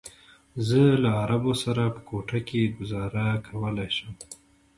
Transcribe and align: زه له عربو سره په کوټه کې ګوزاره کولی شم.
زه 0.67 0.81
له 1.03 1.09
عربو 1.21 1.53
سره 1.63 1.83
په 1.95 1.99
کوټه 2.09 2.39
کې 2.47 2.71
ګوزاره 2.77 3.27
کولی 3.47 3.89
شم. 3.97 4.11